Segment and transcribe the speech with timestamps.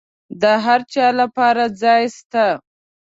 [0.41, 2.45] د هرچا لپاره ځای سته.